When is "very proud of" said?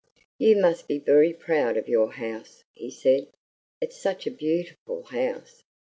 0.97-1.87